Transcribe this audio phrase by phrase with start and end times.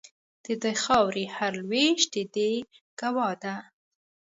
[0.45, 2.51] د دې خاوري هر لوېشت د دې
[2.99, 3.55] ګوا ده